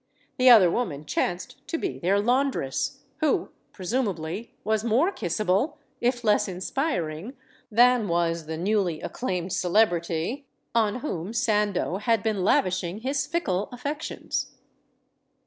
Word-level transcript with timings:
The 0.39 0.49
other 0.49 0.71
woman 0.71 1.05
chanced 1.05 1.57
to 1.67 1.77
be 1.77 1.99
their 1.99 2.19
laun 2.19 2.49
dress, 2.49 3.01
who, 3.17 3.51
presumably, 3.71 4.51
was 4.63 4.83
more 4.83 5.11
kissable, 5.11 5.77
if 5.99 6.23
less 6.23 6.47
in 6.47 6.59
spiring, 6.59 7.35
than 7.71 8.07
was 8.07 8.47
the 8.47 8.57
newly 8.57 8.99
acclaimed 9.01 9.53
celebrity 9.53 10.47
on 10.73 11.01
whom 11.01 11.33
Sandeau 11.33 11.97
had 11.97 12.23
been 12.23 12.43
lavishing 12.43 13.01
his 13.01 13.27
fickle 13.27 13.69
affections. 13.71 14.55